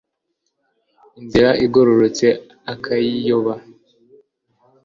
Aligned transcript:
inzira 1.19 1.49
igororotse 1.65 2.27
akayiyoba 2.73 3.53